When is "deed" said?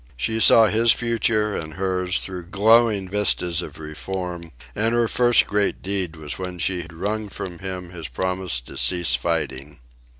5.83-6.15